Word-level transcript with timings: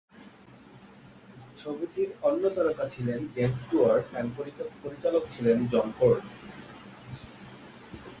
ছবিটির 1.57 2.09
অন্য 2.27 2.43
তারকা 2.55 2.85
ছিলেন 2.89 3.19
জেমস 3.35 3.57
স্টুয়ার্ট 3.61 4.05
এবং 4.11 4.31
পরিচালক 4.83 5.23
ছিলেন 5.33 5.57
জন 5.71 5.87
ফোর্ড। 5.97 6.23